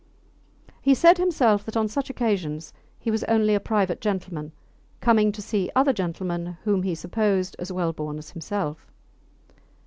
[0.81, 4.51] He said himself that on such occasions he was only a private gentleman
[4.99, 8.91] coming to see other gentlemen whom he supposed as well born as himself.